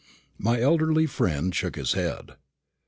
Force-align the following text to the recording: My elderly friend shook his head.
My 0.39 0.59
elderly 0.59 1.05
friend 1.05 1.53
shook 1.53 1.75
his 1.75 1.93
head. 1.93 2.31